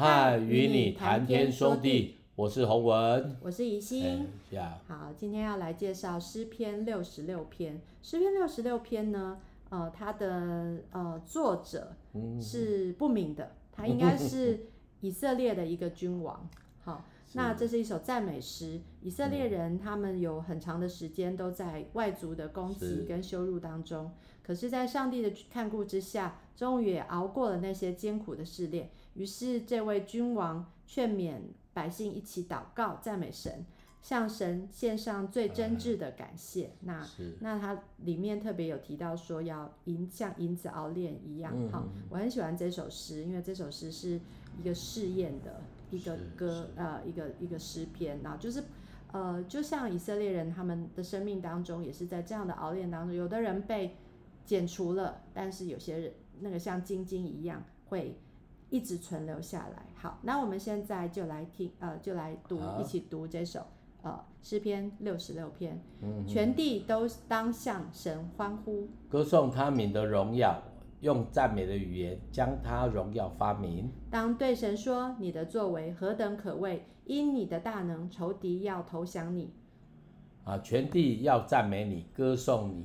[0.00, 4.28] 嗨，与你谈天说地，我是洪文，我是怡心。
[4.88, 7.78] 好，今天要来介绍诗篇六十六篇。
[8.02, 9.38] 诗篇六十六篇呢，
[9.68, 11.94] 呃，它的呃作者
[12.40, 14.68] 是不明的，他应该是
[15.02, 16.48] 以色列的一个君王。
[16.80, 17.04] 好。
[17.34, 18.80] 那这是一首赞美诗。
[19.02, 24.10] 以色列人他们有很长的时间都在外族的攻击跟羞辱当中，
[24.42, 28.90] 可是，在上帝的看顾之下，终于也熬过了那些艰苦的试炼。
[29.14, 31.40] 于是，这位君王劝勉
[31.72, 33.64] 百姓一起祷告、赞美神，
[34.02, 36.72] 向神献上最真挚的感谢。
[36.80, 37.06] 那
[37.40, 41.52] 那他里面特别有提到说，要银像银子熬炼一样。
[41.70, 44.20] 好，我很喜欢这首诗，因为这首诗是
[44.58, 45.60] 一个试验的。
[45.92, 48.62] 一个歌，呃，一个一个诗篇，然后就是，
[49.10, 53.96] 呃，就像以色列人他们的生命当中，也是在这样的熬炼当中，有的人被
[54.44, 58.16] 剪除了，但是有些人那个像晶晶一样会
[58.70, 59.84] 一直存留下来。
[59.94, 63.66] 好，那我们现在就来听，呃，就来读，一起读这首，
[64.02, 70.62] 呃，诗篇六十六篇，嗯，全地都当向神欢呼，歌颂他名的荣耀。
[71.00, 73.90] 用赞美的语言将他荣耀发明。
[74.10, 76.84] 当对神说：“你的作为何等可畏！
[77.06, 79.50] 因你的大能，仇敌要投降你。”
[80.44, 82.84] 啊，全地要赞美你，歌颂你，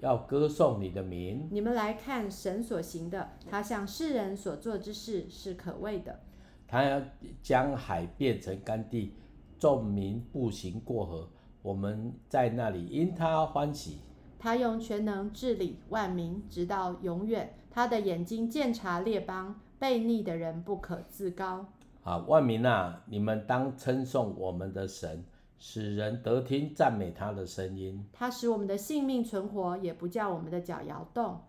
[0.00, 1.48] 要歌颂你的名。
[1.50, 6.20] 你们来看神所行的，他向世人所做之事是可畏的。
[6.66, 7.00] 他要
[7.42, 9.14] 将海变成干地，
[9.58, 11.28] 众民步行过河，
[11.62, 13.98] 我们在那里因他欢喜。
[14.38, 17.54] 他用全能治理万民，直到永远。
[17.70, 21.66] 他的眼睛鉴察列邦，悖逆的人不可自高。
[22.02, 25.24] 啊，万民啊，你们当称颂我们的神，
[25.58, 28.04] 使人得听赞美他的声音。
[28.12, 31.40] 他使我们的性命存活，也不叫我们的脚摇动。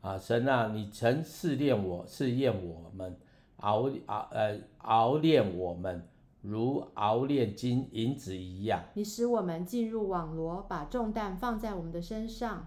[0.00, 3.16] 啊，神啊，你曾试炼我，试验我们，
[3.56, 6.08] 熬熬呃熬炼我们。
[6.46, 12.66] 如熬炼金银子一样，你使我们进入网罗，把重担放在我们的身上。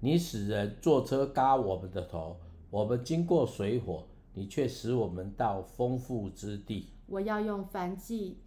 [0.00, 2.38] 你使人坐车轧我们的头，
[2.70, 6.88] 我们经过水火，你却使我们到丰富之地。
[7.06, 8.38] 我要用燔祭，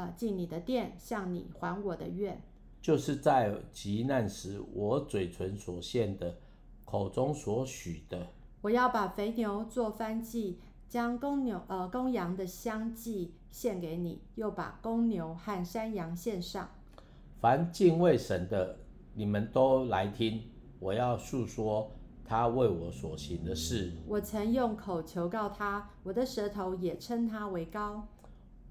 [0.00, 2.40] 呃，进你的殿，向你还我的愿。
[2.80, 6.38] 就是在急难时，我嘴唇所献的，
[6.86, 8.28] 口中所许的。
[8.62, 10.58] 我要把肥牛做燔祭。
[10.88, 16.68] 将公牛呃公羊的香祭献给你，又把公牛和山羊献上。
[17.40, 18.76] 凡敬畏神的，
[19.14, 20.42] 你们都来听，
[20.80, 21.92] 我要诉说
[22.24, 23.92] 他为我所行的事。
[24.08, 28.08] 我曾用口求告他，我的舌头也称他为高。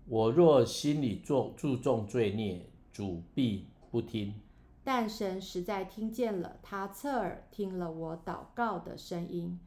[0.10, 4.34] 我若心里做注重罪孽，主必不听。
[4.84, 9.60] 但神实在听见了，他侧耳听了我祷告的声音。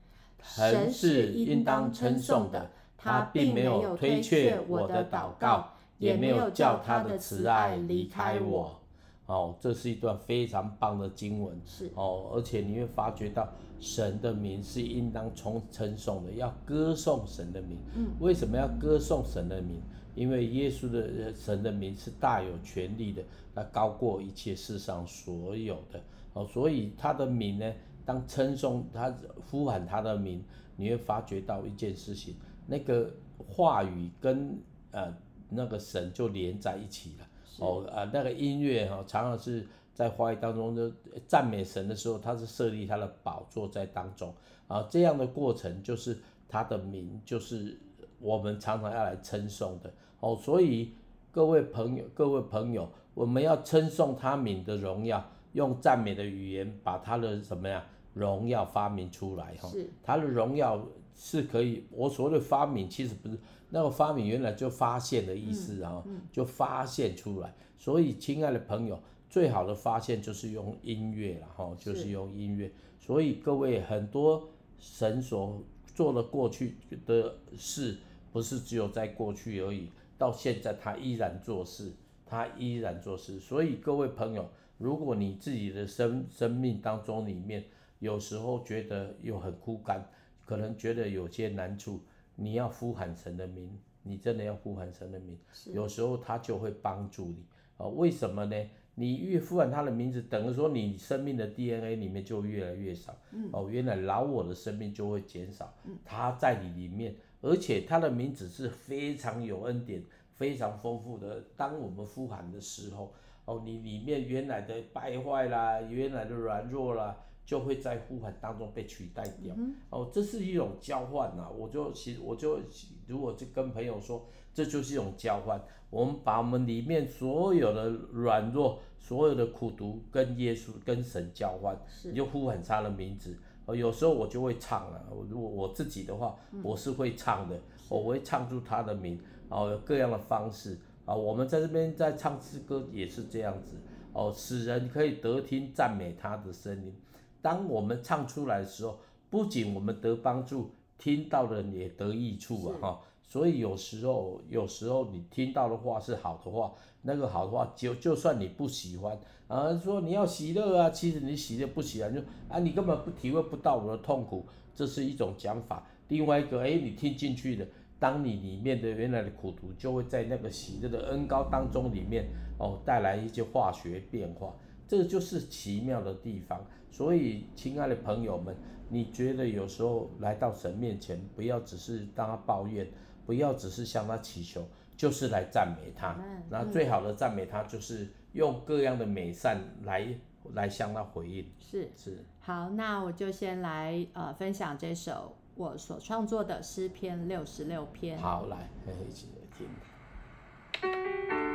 [0.42, 8.80] 神是应当称颂的，他并没有推却我的祷告，也没有叫他的慈爱离开我。
[9.26, 11.56] 哦，这是一段非常棒的经文。
[11.64, 13.48] 是哦，而且你会发觉到
[13.78, 17.78] 神的名是应当从称颂的，要歌颂神的名。
[17.94, 19.80] 嗯，为什么要歌颂神的名？
[20.14, 23.22] 因为耶稣的神的名是大有权力的，
[23.54, 26.00] 那高过一切世上所有的。
[26.34, 27.72] 哦，所以他的名呢？
[28.04, 29.14] 当称颂他
[29.48, 30.42] 呼喊他的名，
[30.74, 32.34] 你会发觉到一件事情，
[32.66, 33.08] 那个
[33.46, 34.58] 话语跟
[34.90, 35.14] 呃
[35.48, 37.26] 那个神就连在一起了。
[37.60, 40.90] 哦，啊、呃，那个音乐哈、哦，常常是在话语当中就
[41.28, 44.34] 赞美神的时候，他是设立他的宝座在当中
[44.66, 46.18] 啊，这样的过程就是
[46.48, 47.78] 他的名，就是
[48.22, 49.92] 我们常常要来称颂的。
[50.20, 50.94] 哦，所以
[51.30, 55.22] 各位朋友，各位朋友，我们要称颂他名的荣耀。
[55.52, 57.84] 用赞美的语言把他的什么呀
[58.14, 60.82] 荣耀发明出来哈，是他的荣耀
[61.14, 63.38] 是可以，我所谓的发明其实不是
[63.68, 67.54] 那个发明，原来就发现的意思啊，嗯嗯、就发现出来。
[67.76, 72.72] 所以亲爱的朋友，最好的发现就是用音乐了哈，就是用音乐。
[72.98, 75.62] 所以各位很多神所
[75.94, 77.98] 做的过去的事，
[78.32, 81.92] 不是只有在过去而已，到现在他依然做事，
[82.24, 83.38] 他依然做事。
[83.38, 84.48] 所以各位朋友。
[84.78, 87.62] 如果你自己的生生命当中里面，
[88.00, 90.04] 有时候觉得又很枯干，
[90.44, 92.00] 可能觉得有些难处，
[92.34, 93.70] 你要呼喊神的名，
[94.02, 95.38] 你真的要呼喊神的名，
[95.72, 97.44] 有时候他就会帮助你
[97.76, 97.86] 啊。
[97.86, 98.56] 为什么呢？
[98.96, 103.16] 你越呼喊他的名字，等于说你生命的 DNA 里面就越来越少。
[103.52, 105.72] 哦，原来老我的生命就会减少。
[106.04, 110.02] 他在你里面，而且他的名字是非常有恩典、
[110.32, 111.44] 非常丰富的。
[111.54, 113.12] 当我们呼喊的时候。
[113.44, 119.52] 哦，你里面原来的败坏啦，原来的软弱啦，就会在呼喊当中被取代掉。
[119.58, 121.50] 嗯、哦，这是一种交换呐、啊。
[121.50, 122.60] 我就其实我就
[123.08, 124.24] 如果就跟朋友说，
[124.54, 125.60] 这就是一种交换。
[125.90, 133.36] 我们把我们里面所有的软弱、所有的苦毒跟耶稣、跟神交换，你就呼喊他的名字。
[133.72, 135.02] 哦，有时候我就会唱了。
[135.28, 137.58] 如果我自己的话，我是会唱的。
[137.88, 139.18] 我会唱出他的名。
[139.48, 140.78] 哦，有各样的方式。
[141.04, 143.76] 啊，我们在这边在唱诗歌也是这样子。
[144.12, 146.94] 哦，使人可以得听赞美他的声音。
[147.40, 148.98] 当我们唱出来的时候，
[149.30, 152.76] 不仅我们得帮助，听到的人也得益处啊！
[152.80, 156.72] 哈，所以有时候，有时候你听到的话是好的话，
[157.02, 159.18] 那个好的话就就算你不喜欢
[159.48, 165.86] 啊，说你要喜乐啊，其实你喜乐不喜欢就啊，你根本不体会不到我的痛苦，这是一种讲法。
[166.08, 167.66] 另外一个，哎，你听进去的，
[167.98, 172.26] 当你里面的原来的苦毒，就会在那个喜乐的恩膏当中里面
[172.58, 174.54] 哦，带来一些化学变化，
[174.86, 176.64] 这个就是奇妙的地方。
[176.90, 178.54] 所以，亲爱的朋友们，
[178.88, 182.86] 你觉得有时候来到神面前，不要只是当他抱怨，
[183.24, 184.62] 不要只是向他祈求，
[184.96, 186.16] 就是来赞美他。
[186.48, 190.14] 那最好的赞美他，就是用各样的美善来
[190.54, 191.50] 来向他回应。
[191.58, 192.24] 是是。
[192.40, 198.18] 好，那我就先来呃分享这首我所创作的诗篇六十六篇。
[198.18, 198.68] 好，来，
[199.08, 201.51] 一起来听。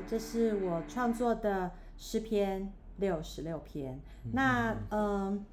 [0.00, 4.00] 好，这是我创作的诗篇六十六篇。
[4.24, 5.44] 嗯、那嗯，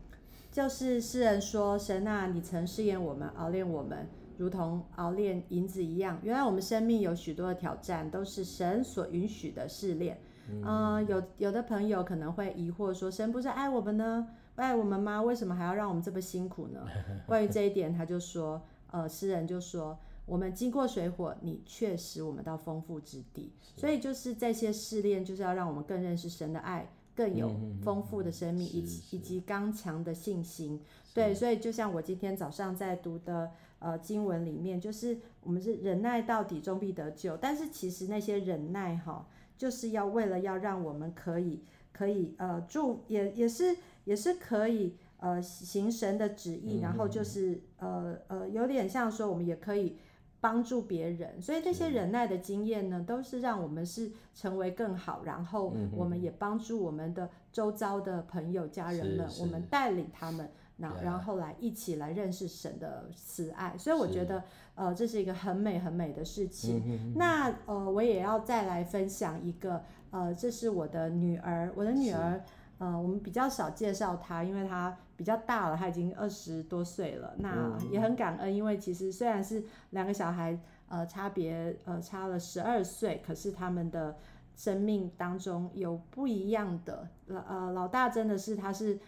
[0.51, 6.17] 就是诗人说：“神啊，你曾试验我们，熬炼我们，如同熬炼银子一样。
[6.23, 10.17] 原来我们生命有许多的挑战，都是神所允许的试炼。
[10.49, 14.29] 嗯”嗯，有有的朋友可能会疑惑说：“神不是爱我们呢？
[14.55, 15.21] 不爱我们吗？
[15.21, 16.85] 为什么还要让我们这么辛苦呢？”
[17.27, 18.61] 关于这一点，他就说
[18.91, 23.53] ：“呃，诗人就说。”我们经过水火，你确实我们到丰富之地。
[23.77, 27.49] 所以就是这些试炼，就是要让我们更认识神的爱，更有
[27.81, 30.81] 丰富的生命，以及以及刚强的信心。
[31.13, 37.37] 对，所以就像我今天早上在读的呃经文里面，就是我们是忍耐到底，终必得救。
[37.37, 39.25] 但是其实那些忍耐哈，
[39.57, 49.95] 就是要为了要让我们可以可以呃住，也也是也是可以呃行神的旨意，然后就是呃呃有点像说我们也可以。
[50.39, 63.75] 帮助别人，所以这些忍耐的经验呢，都是让我们是成为更好，然后我们也帮助我们的周遭的朋友、家人们，我们带领他们，然然后来一起来认识神的慈爱。
[63.77, 64.43] 所以我觉得，
[64.75, 67.13] 呃，这是一个很美很美的事情。
[67.15, 72.43] 那呃，我也要再来分享一个，呃，这是我的女儿，我的女儿。
[72.79, 77.35] 呃，我们比较少介绍她，因为他比较大了，他已经二十多岁了。
[77.39, 80.57] 那也很感恩，因为其实虽然是两个小孩，
[80.87, 84.15] 呃，差别呃差了十二岁，可是他们的
[84.55, 87.09] 生命当中有不一样的。
[87.25, 88.99] 老呃老大真的是他是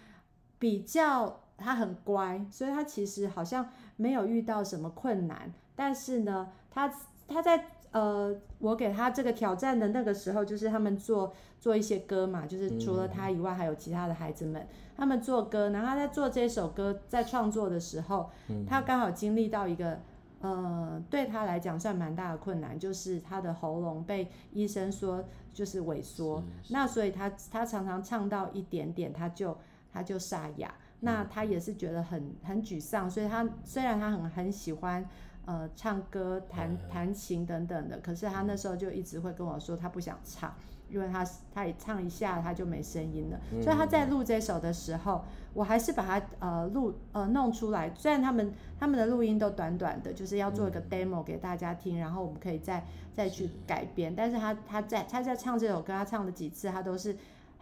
[0.58, 5.54] 比较他很乖，所以他其实好像没有遇到什么困难。
[5.76, 6.92] 但是呢，他
[7.28, 7.66] 他在。
[7.92, 18.30] 呃，我给他这个挑战的那个时候，就是他们做做一些歌嘛，就是除了他以外，还有其他的孩子们，他们做歌，然后他在做这首歌，在创作的时候，
[18.68, 20.00] 他刚好经历到一个，
[20.42, 29.58] 呃，对他来讲算蛮大的困难，就是他的喉咙被医生说就是萎缩，那所以他他常常唱到一点点，他就
[29.92, 35.10] 他就沙哑，那他也是觉得很很沮丧，所以他虽然他很很喜欢。
[35.50, 40.54] 呃，唱歌、弹弹琴等等的，可是他那时候就一直会跟我说，他不想唱，
[40.92, 43.40] 因为他他也唱一下他就没声音了。
[43.60, 45.26] 所以他在录这首的时候，
[45.56, 47.92] 我还是把它呃录呃弄出来。
[47.96, 54.14] 虽然他们他们的录音都短短的，就是要做一个 demo 给大家听，然后我们可以再再去改编。
[54.16, 57.18] 但是他他在他在唱这首歌，他唱了几次，他都是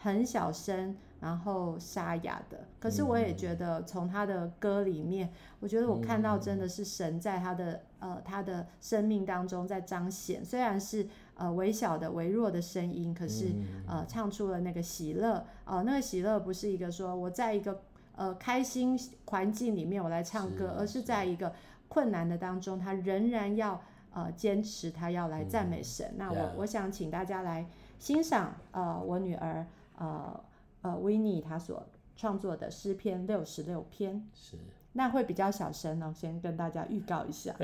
[0.07, 0.95] 很小声。
[1.19, 13.47] 然后沙哑的，可是我也觉得从他的歌里面，我觉得我看到真的是神在他的呃他的生命当中在彰显，虽然是呃微小的微弱的声音，可是
[13.87, 17.81] 呃唱出了那个喜乐，呃那个喜乐不是一个说我在一个
[18.15, 18.95] 呃开心
[19.25, 21.51] 环境里面我来唱歌，而是在一个
[21.87, 23.81] 困难的当中，他仍然要
[24.13, 26.13] 呃坚持，他要来赞美神。
[26.15, 27.65] 那我我想请大家来
[27.97, 29.65] 欣赏呃我女儿
[29.97, 30.43] 呃。
[30.83, 31.83] 呃，维尼他所
[32.15, 34.55] 创作的诗篇六十六篇，是
[34.93, 37.51] 那会比较小声哦，先跟大家预告一下。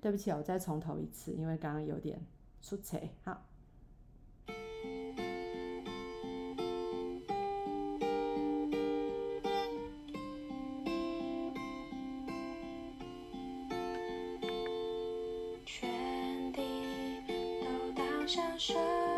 [0.00, 2.18] 对不起，我再从头一次，因为刚刚有点
[2.62, 2.98] 出错。
[3.22, 3.42] 好。
[18.26, 19.15] 我想说。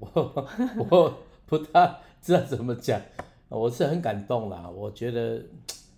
[0.00, 0.48] 我
[0.90, 3.00] 我不太知道怎么讲，
[3.48, 4.68] 我是很感动啦。
[4.68, 5.42] 我觉得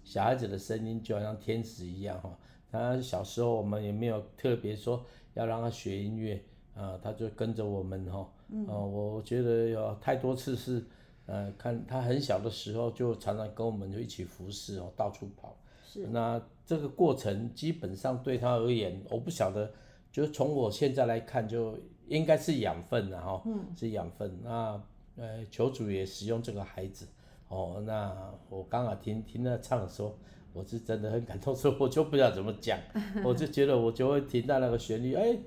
[0.04, 2.36] 小孩子的声音就好像天使一样哈。
[2.70, 6.42] 他小时候我们也没有特别说要让他学音乐
[6.74, 8.28] 啊，他就跟着我们哈。
[8.50, 10.84] 嗯，我觉得有太多次是
[11.26, 15.56] 呃，看他很小的时候就常常跟我们就一起服侍哦，到处跑。
[15.86, 16.06] 是。
[16.06, 19.70] 那这个过程基本上对他而言，我不晓得，
[20.12, 21.78] 就是从我现在来看，就
[22.08, 23.42] 应该是养分了哈。
[23.46, 23.64] 嗯。
[23.76, 24.38] 是养分。
[24.42, 24.80] 那
[25.16, 27.06] 呃，求主也使用这个孩子。
[27.48, 28.14] 哦，那
[28.50, 30.14] 我刚好听听他唱的时候，
[30.52, 32.78] 我是真的很感动，所以我就不知道怎么讲，
[33.24, 35.38] 我就觉得我就会听到那个旋律，哎，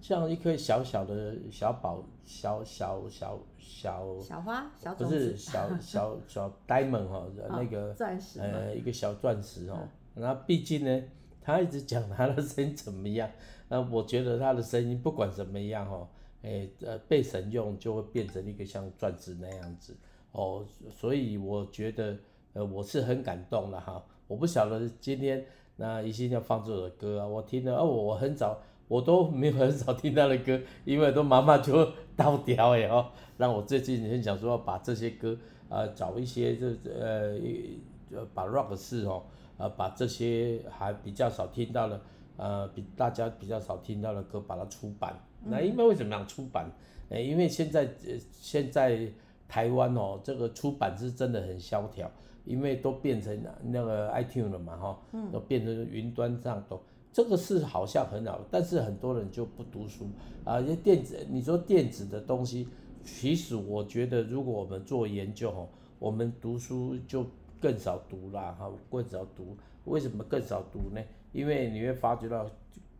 [0.00, 9.86] 像一颗小小的小宝，小小小小小花，小不是小 小小 diamond 哈，那个钻石，呃，一个小钻石哦。
[10.14, 11.02] 那毕竟呢，
[11.42, 13.30] 他一直讲他的声音怎么样，
[13.72, 16.06] 那我觉得他的声音不管怎么样哈，
[16.42, 19.96] 哎，呃，被神用就会变成一个像钻石那样子。
[20.32, 22.14] 哦，所以我觉得，
[22.52, 24.04] 呃，我是很感动了哈。
[24.26, 35.34] 我不晓得今天那一心要放这首歌啊，我听了哦，我很早我都没有很少听他的歌，因为都妈妈就倒掉哎哦，让我最近很想说要把这些歌
[35.70, 39.22] 啊、找一些这呃把 rock 式哦，
[39.56, 41.98] 呃把这些还比较少听到的
[42.36, 45.14] 呃比大家比较少听到的歌把它出版。
[45.44, 46.70] 嗯、那因为为什么要出版？
[47.08, 49.08] 呃，因为现在呃现在。
[49.48, 52.10] 台湾哦，这个出版是真的很萧条，
[52.46, 54.98] 因为都变成那个 iTunes 了嘛，哈，
[55.30, 56.80] 都变成云端上都，
[57.12, 60.06] 这个是好像很好，但是很多人就不读书
[60.42, 62.66] 啊，因为电子，你说电子的东西，
[63.04, 67.26] 其实我觉得如果我们做研究哈，我们读书就
[67.60, 71.02] 更少读啦，哈，更少读，为什么更少读呢？
[71.32, 72.48] 因为你会发觉到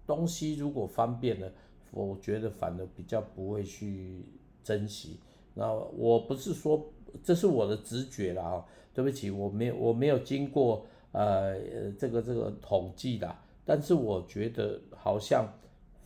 [0.07, 1.53] 东西如果方便了，
[1.91, 4.25] 我觉得反而比较不会去
[4.65, 5.21] 珍惜。
[5.55, 6.91] 那我不是说，
[7.23, 11.61] 这是我的直觉啦啊，对不起，我没有我没有经过呃
[11.93, 15.47] 这个这个统计的，但是我觉得好像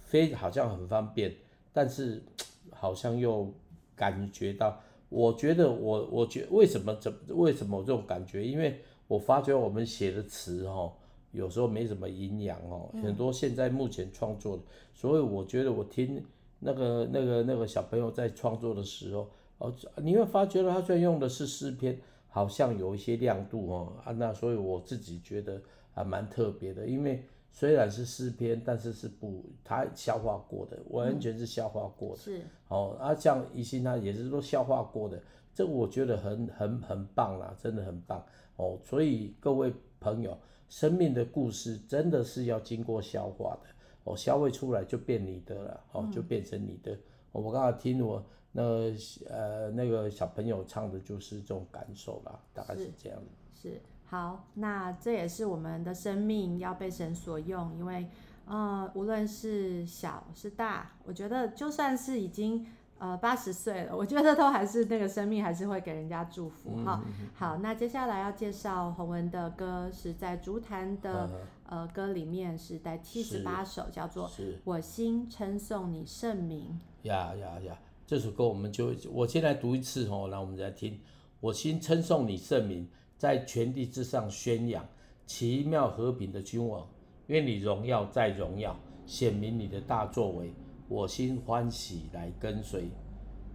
[0.00, 1.32] 非好像很方便，
[1.72, 2.22] 但是
[2.70, 3.52] 好像又
[3.94, 8.44] 感觉到，我觉得我我觉为什么怎为什么这种感觉？
[8.44, 10.92] 因为我发觉我们写的词哦，
[11.36, 14.62] 有时候没什么营养哦，很多现在目前创作的，
[14.94, 16.24] 所以我觉得我听。
[16.58, 19.28] 那个、那个、那个小朋友在创作的时候，
[19.58, 25.60] 哦，你会发觉他虽然用的是诗篇，好像有一些亮度哦啊，那所以我自己觉得
[25.92, 27.22] 还蛮特别的，因为
[27.52, 32.22] 虽然是诗篇，但是是不他消化过的，完全是消化过的。
[32.22, 35.20] 是、嗯、哦，啊，像一心他也是都消化过的，
[35.54, 38.24] 这我觉得很很很棒啦，真的很棒
[38.56, 38.78] 哦。
[38.82, 39.70] 所以各位
[40.00, 40.36] 朋友，
[40.68, 43.68] 生命的故事真的是要经过消化的。
[44.04, 46.92] 哦，消化出来就变你的了，哦，就变成你的。
[46.92, 47.00] 嗯、
[47.32, 48.94] 我刚才听我那个
[49.28, 53.18] 呃那个小朋友唱的，就是这种感受啦，大概是这样。
[53.54, 58.06] 是，是好，那这也是我们的生命要被神所用，因为
[58.46, 62.66] 呃，无论是小是大，我觉得就算是已经。
[62.98, 67.02] 呃，八十岁了，我觉得都还是那个生命，还是会给人家祝福哈。
[67.06, 71.28] 嗯、好，那接下来要介绍洪文的歌，是在竹坛的、
[71.68, 74.26] 嗯、呃歌里面是在七十八首，叫做
[74.64, 76.80] 《我心称颂你圣名》。
[77.08, 77.78] 呀呀呀！
[78.06, 80.98] 这首歌我们就我先来读一次哦，然后我们再听。
[81.40, 84.82] 我心称颂你圣名，在全地之上宣扬
[85.26, 86.86] 奇妙和平的君王，
[87.26, 90.50] 愿你荣耀再荣耀，显明你的大作为。
[90.88, 92.84] 我心欢喜来跟随，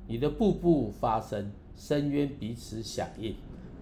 [0.05, 3.33] 你的步步发声，深渊彼此响应，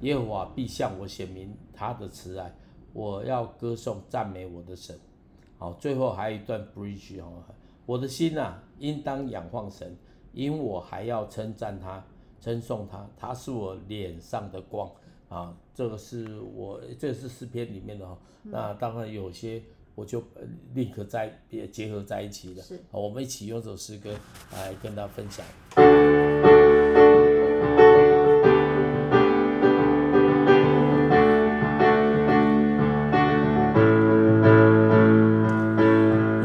[0.01, 2.53] 耶和华必向我显明他的慈爱。
[2.93, 4.95] 我要歌颂赞美我的神。
[5.57, 7.43] 好，最后还有一段 bridge 哦，
[7.88, 9.97] 我的心啊，应当仰望神，
[10.31, 12.05] 因我还要称赞他，
[12.39, 14.88] 称颂他，他是我脸上的光
[15.27, 15.57] 啊。
[15.73, 18.15] 这个是我，这是诗篇里面的哈。
[18.43, 19.63] 那当然有些。
[19.99, 20.23] 我就
[20.75, 22.63] 立刻在也结合在一起了。
[22.63, 24.09] 是，我们一起用这首诗歌
[24.53, 25.45] 来跟大家分享。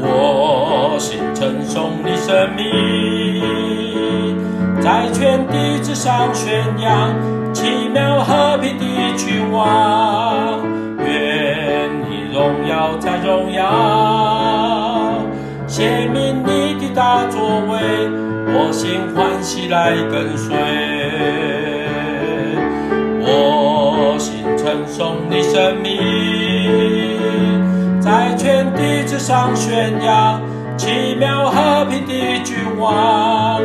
[0.01, 2.61] 我心称颂你圣名，
[4.81, 7.14] 在全地之上宣扬
[15.75, 17.75] 显明你的大作为，
[18.47, 20.55] 我心欢喜来跟随。
[23.19, 25.99] 我心称颂你圣名，
[27.99, 30.41] 在全地之上宣扬
[30.77, 32.13] 奇妙和平的
[32.45, 33.61] 君王，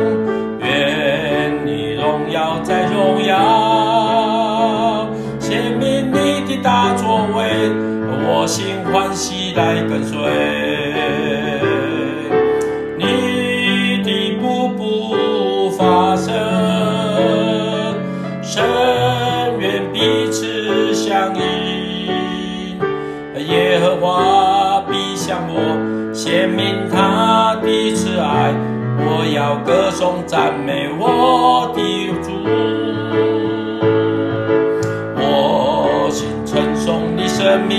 [0.59, 5.07] 愿你荣耀再荣耀，
[5.39, 7.71] 显明你的大作为。
[8.23, 10.19] 我心欢喜来跟随，
[29.51, 31.81] 要歌颂赞美我的
[32.23, 32.31] 主。
[35.17, 37.77] 我心称颂你圣名，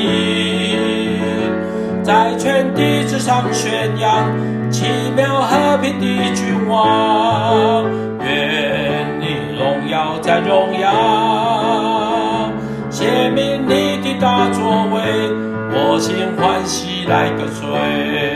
[2.02, 4.30] 在全地之上宣扬
[4.70, 4.84] 奇
[5.16, 7.86] 妙和平的君王。
[8.20, 12.50] 愿你荣耀再荣耀，
[12.90, 15.00] 显明你的大作为，
[15.72, 18.31] 我心欢喜来跟随。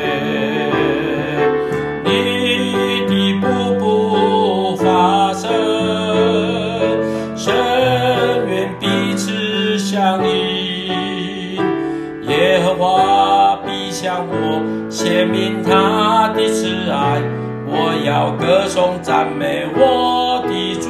[15.69, 17.21] 他的慈爱，
[17.67, 20.89] 我要歌颂赞美我的主，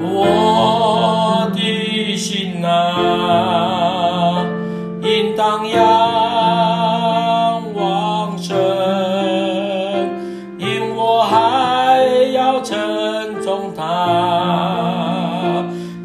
[0.00, 4.46] 我的心啊，
[5.02, 5.82] 应当仰
[7.74, 8.54] 望神，
[10.56, 13.82] 因我还要称颂他，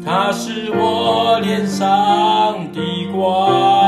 [0.04, 1.86] 他是我脸上
[2.72, 2.80] 的
[3.16, 3.83] 光。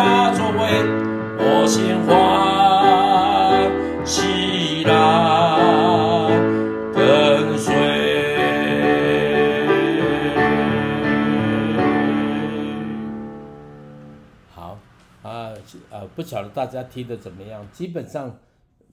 [0.00, 0.56] 大作为，
[1.36, 2.08] 我心欢
[4.06, 4.90] 喜来
[6.94, 7.68] 跟随。
[14.54, 14.78] 好，
[15.22, 15.52] 啊
[15.90, 16.08] 呃。
[16.16, 17.62] 不晓得大家听的怎么样？
[17.70, 18.34] 基本上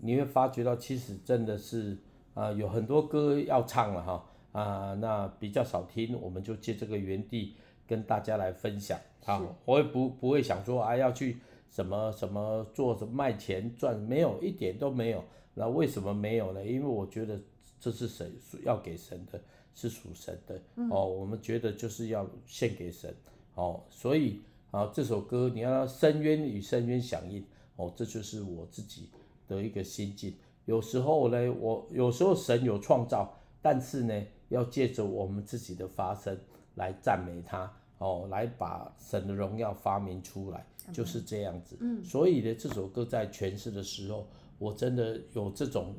[0.02, 1.98] 你会发觉到，其实真的是
[2.34, 7.56] 啊、有很多歌要唱了哈啊，那比较少听，我们就借这个原地
[7.88, 9.56] 跟大家来分享啊。
[9.66, 11.38] 我也不不会想说啊要去
[11.70, 15.24] 什么什么做什么卖钱赚，没有一点都没有。
[15.54, 16.66] 那为什么没有呢？
[16.66, 17.40] 因为我觉得
[17.80, 18.32] 这是神
[18.64, 19.40] 要给神的，
[19.76, 20.60] 是属神的
[20.90, 21.06] 哦。
[21.06, 23.16] 我们觉得就是要献给神
[23.56, 24.42] 哦，所以。
[24.70, 27.42] 啊，这首歌你要深渊与深渊响应
[27.78, 29.10] 哦，这就是我自己
[29.48, 30.36] 的一个心境。
[30.66, 36.38] 有时候呢，我有时候神有创造，但是呢，要借着我们自己的发声
[36.76, 41.78] 来赞美他哦，来把神的荣耀发明出来，就是这样子。
[41.80, 44.28] 嗯，所以呢，这首歌在诠释的时候，
[44.60, 45.96] 我真的有这种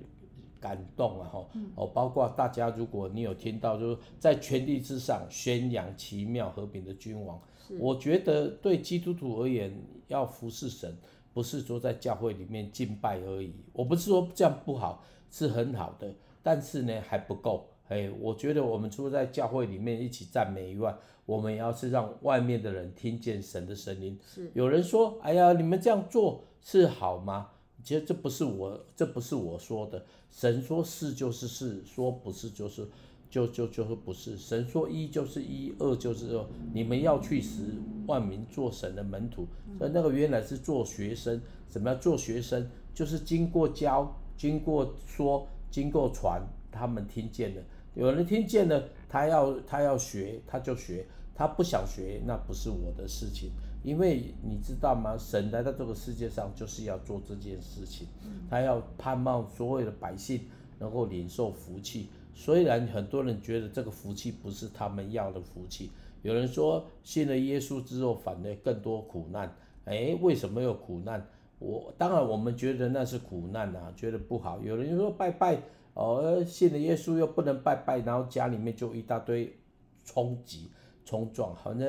[0.60, 1.28] 感动啊！
[1.28, 7.40] 哈，哦，包括大家，如果你有听到，就是在全地之上宣扬奇妙和平的君王。
[7.78, 10.96] 我觉得对基督徒而言，要服侍神，
[11.34, 13.52] 不是说在教会里面敬拜而已。
[13.72, 17.68] 我不是说这样不好，是很好的，但是呢还不够。
[17.88, 20.94] 哎，我觉得我们除了在教会里面一起赞美以外，
[21.26, 24.18] 我们也要是让外面的人听见神的声音。
[24.26, 27.48] 是，有人说：“哎呀，你们这样做是好吗？”
[27.82, 30.04] 其实这不是我，这不是我说的。
[30.30, 32.86] 神说是就是是，说不是就是。
[33.30, 36.46] 就就就是不是，神说一就是一，二就是二。
[36.72, 37.74] 你们要去使
[38.06, 39.46] 万民做神的门徒，
[39.76, 41.38] 所以那个原来是做学生。
[41.68, 42.66] 怎么样做学生？
[42.94, 46.40] 就是经过教，经过说，经过传，
[46.72, 47.62] 他们听见了。
[47.94, 53.50] 有人听见了，他要他要学，他就学；他不想学，那不是我的事情。
[53.84, 55.16] 因为你知道吗？
[55.16, 58.08] 神来到这个世界上就是要做这件事情，
[58.50, 60.40] 他要盼望所有的百姓
[60.78, 62.08] 能够领受福气。
[62.34, 65.90] 虽然很多人觉得这个福气不是他们要的福气，
[66.22, 69.52] 有人说信了耶稣之后反而更多苦难，
[69.84, 71.24] 哎，为什么有苦难？
[71.60, 74.60] 我当然我们觉得那是苦难啊，觉得不好。
[74.62, 75.60] 有人说拜拜，
[75.94, 79.56] 哦，信了耶稣又不能拜拜，然后家里面就一大堆
[80.04, 80.70] 冲击
[81.04, 81.80] 冲撞，好像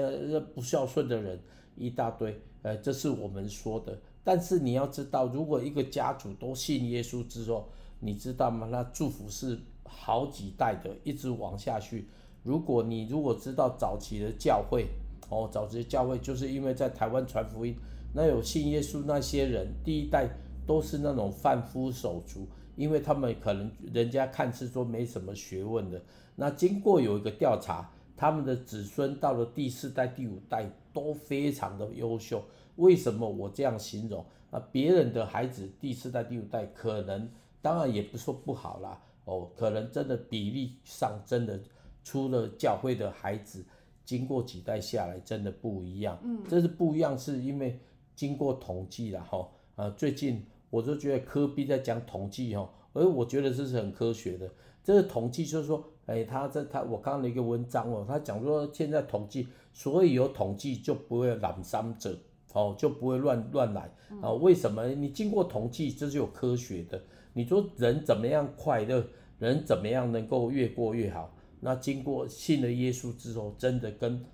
[0.54, 1.40] 不孝顺的人
[1.76, 3.98] 一大堆，呃，这是我们说的。
[4.24, 8.68] 但是你要知道，如果一个家族都信耶稣之后，你知道吗？
[8.72, 9.60] 那祝福是。
[9.92, 12.08] 好几代的一直往下去。
[12.44, 14.86] 如果你如果知道早期的教会，
[15.30, 17.76] 哦，早期的教会就是因为在台湾传福音，
[18.14, 20.30] 那有信耶稣那些人，第一代
[20.68, 22.48] 都是那种贩夫手足，
[22.80, 26.02] 因为他们可能人家看是说没什么学问的。
[26.38, 32.42] 那经过有一个调查，他们的子孙到了第四代、第五代都非常的优秀。
[32.78, 34.26] 为什么我这样形容？
[34.50, 37.30] 啊，别人的孩子第四代、第五代可能，
[37.62, 41.60] 当然也不说不好啦，哦，可能真的比例上真的
[42.06, 43.66] 出了教会的孩子，
[44.06, 46.18] 经过几代下来真的不一样。
[46.24, 47.78] 嗯，这是不一样，是因为
[48.16, 49.46] 经过统计了哈。
[49.76, 54.50] 啊，最近我就觉得科比在讲统计哦，而我觉得这是很科学的。
[54.84, 62.18] 这个统计就是说，哎，他在他我看了一个文章哦，他讲说现在统计，所以有统计就不会有染伤者。
[62.52, 64.34] 哦，就不会乱乱来啊？
[64.34, 64.88] 为什么？
[64.88, 67.00] 你经过统计，这是有科学的。
[67.34, 69.06] 你说人怎么样快乐，
[69.38, 71.32] 人怎么样能够越过越好？
[71.60, 74.26] 那经过信了耶稣之后，真的跟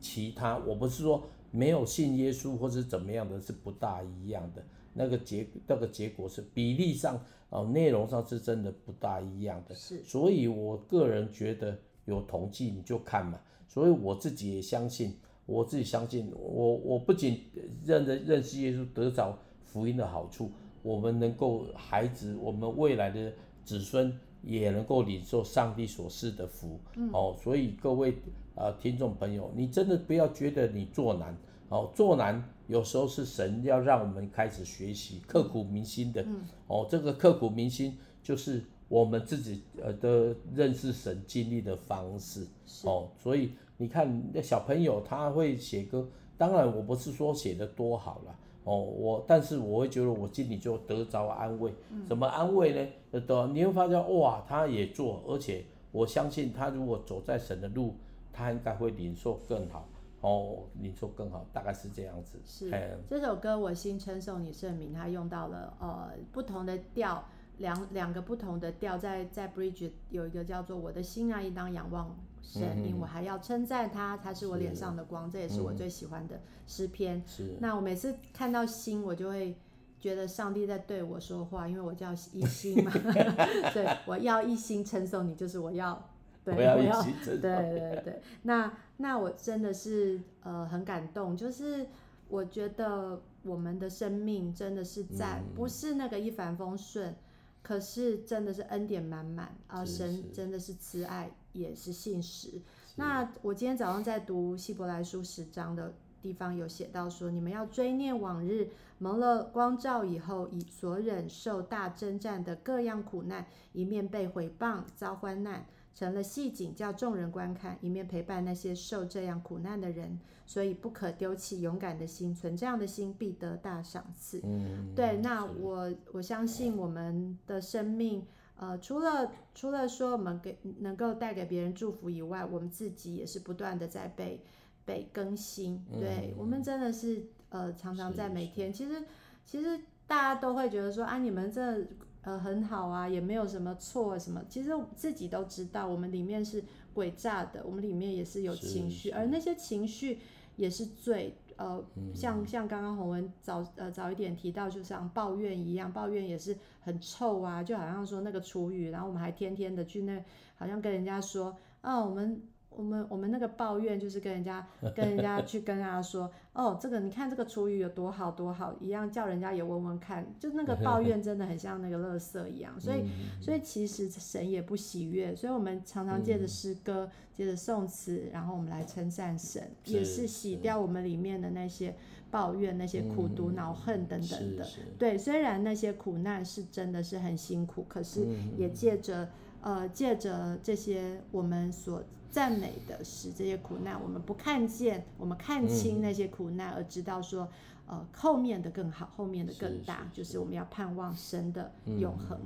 [0.00, 4.62] 其他，我不是说没有信耶稣或者怎么样的，是不大一样的。
[4.94, 9.74] 那个结那个结果是比例上啊，内容上是真的不大一样的。
[9.74, 11.76] 是，所以我个人觉得
[12.06, 13.38] 有统计你就看嘛。
[13.68, 15.14] 所以我自己也相信。
[15.46, 17.42] 我自己相信，我我不仅
[17.84, 20.50] 认得认识耶稣，得着福音的好处，
[20.82, 23.30] 我们能够孩子，我们未来的
[23.62, 26.80] 子孙也能够领受上帝所赐的福。
[26.96, 28.12] 嗯、哦，所以各位
[28.54, 31.36] 啊、呃、听众朋友，你真的不要觉得你做难，
[31.68, 36.22] 哦，做难有时候是神要让我们开始学习刻苦铭心的。
[36.22, 42.46] 嗯、哦，这个刻苦铭心就是我们自己呃的认识神经历的方式。
[42.84, 43.52] 哦，所以。
[43.76, 51.72] 你看那小朋友他会写歌，当然我不是说写的多好了哦，我但是我会觉得我心里就得着安慰。
[51.90, 53.20] 嗯、怎么安慰呢？
[53.22, 57.96] 得你会发现哇，他也做，而且我相信他如果走在神的路，
[58.32, 59.88] 他应该会领受更好
[60.24, 62.40] 哦，你说更好，大概是这样子。
[62.46, 67.24] 是、嗯、这首歌我心称颂你圣名，它用到了呃不同的调。
[67.58, 77.22] 两两个不同的调，在在 Bridge 有一个叫做“我的心啊，应当仰望神，明、嗯、我还要称赞他，他是我脸上的光”，这也是我最喜欢的诗篇。
[77.24, 77.54] 是。
[77.60, 79.56] 那我每次看到心，我就会
[80.00, 82.90] 觉得上帝在对我说话，因为我叫一心嘛，
[83.72, 86.10] 对，我要一心称颂你，就是我要，
[86.44, 87.40] 对，我要一心称颂。
[87.40, 88.22] 对对对。
[88.42, 91.86] 那那我真的是呃很感动，就是
[92.28, 97.14] 我觉得我们的生命真的是在、嗯、不是那个一帆风顺。
[97.62, 99.82] 可是真的是恩典满满啊！
[99.86, 102.60] 神真的是慈爱，也是信实。
[102.96, 115.64] 那我今天早上在读希伯来书十章的地方有写到说，你们要追念往日蒙了光照以后，以所忍受大征战的各样苦难，一面被毁谤遭患难。
[115.94, 124.40] 成了戏景，叫众人观看，一面陪伴那些受这样苦难的人，所以不可丢弃勇敢的心，存这样的心必得大赏赐。
[124.42, 128.26] 嗯，对，那我我相信我们的生命，
[128.56, 134.42] 呃，除了除了说我们给能够带给别人祝福以外，我们自己也是不断的在被
[134.84, 135.80] 被更新。
[135.92, 139.00] 对，我们真的是呃常常在每天，其实
[139.44, 139.78] 其实
[140.08, 141.86] 大家都会觉得说啊，你们这。
[142.24, 144.42] 呃，很好啊，也没有什么错什么。
[144.48, 150.18] 其实自己都知道，我们里面是诡诈的，我们里面也是有情绪，而那些情绪
[150.56, 151.36] 也是罪。
[151.56, 160.24] 呃，嗯、像像刚刚洪文早呃早一点提到，就像抱怨一样，抱怨也是很臭啊，就好像说那个厨余，然后我们还天天的去那，
[160.56, 162.42] 好像跟人家说，啊，我们。
[162.76, 173.04] 我们我们那个抱怨就是跟人家 跟人家去跟他说，哦，这个你看这个厨余有多好多好，一样叫人家也闻闻看，就那个抱怨真的很像那个垃圾一样，所以
[173.40, 181.94] 所以其实神也不喜悦，所以我们常常借着诗歌，借着颂词，然后我们来称赞神，也是洗掉我们里面的那些
[182.30, 184.66] 抱怨、那些苦毒、恼恨等等的。
[184.98, 189.28] 对，虽然那些苦难是真的是很辛苦，可是也借着
[189.60, 192.02] 呃借着这些我们所。
[192.34, 197.48] 赞美的是这些苦难，我们不看见，我们看清那些苦难，而知道说，
[197.86, 202.40] 呃，后面的更好，后面的更大，就是我们要盼望神的永恒。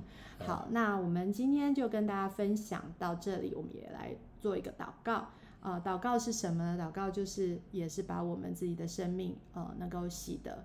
[0.47, 5.29] 好，那我们今天就跟大家分享到这里，我们也来做一个祷告。
[5.61, 6.83] 呃，祷告是什么呢？
[6.83, 10.65] 祷告就是也是把我们自己的生命，呃，能够洗的，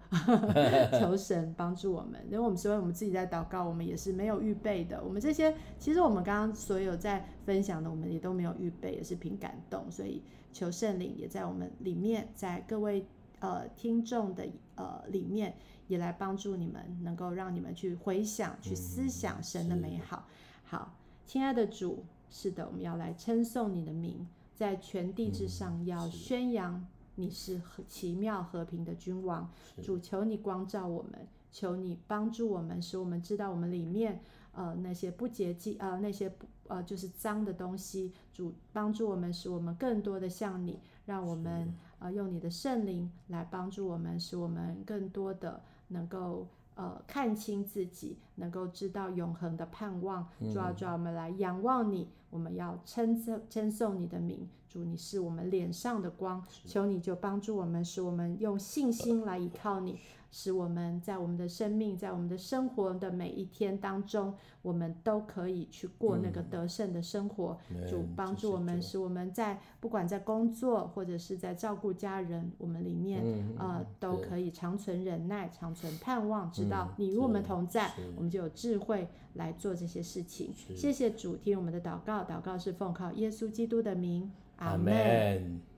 [1.00, 2.22] 求神帮助我们。
[2.26, 5.04] 因为我们所以我们自己在祷告，我们也是没有预备的。
[5.04, 9.90] 我们这些其实我们刚刚所有在分享的，我们也都没有预备，也是凭感动。
[9.90, 13.08] 所以求圣灵也在我们里面，在各位
[13.40, 15.56] 呃听众的呃里面，
[15.88, 20.28] 也来帮助你们，能够让你们去回想、去思想神的美好。
[20.64, 20.94] 好，
[21.26, 24.28] 亲爱的主，是的，我们要来称颂你的名。
[24.64, 29.52] 在全地之上，要宣扬你是奇妙和平的君王。
[29.82, 34.22] 主，求你光照我们，求你帮助我们，使我们知道我们里面
[34.54, 38.14] 呃那些不洁净呃那些不呃就是脏的东西。
[38.32, 50.28] 主帮助我们，使我们更多的像你，让我们呃用你的圣灵来帮助我们，使我们更多的能够呃看清自己，能够知道永恒的盼望。
[50.52, 54.48] 主啊，主啊，我们来仰望你，我们要称颂称颂你的名。
[54.68, 60.00] 主，你是我们脸上的光，求你就帮助我们，使我们用信心来依靠你。
[60.36, 67.56] 使我们在我们的生命，在我们的生活的每一天当中，我们都可以去过那个得胜的生活。
[67.70, 80.52] 嗯、主帮助我们，使我们在不管在工作或者是在照顾家人，我们里面、嗯、呃都可以长存忍耐，长存盼望，知道你与我们同在，我们就有智慧来做这些事情。
[80.76, 85.73] 谢谢主，听我们的祷告，祷告是奉靠耶稣基督的名，阿门。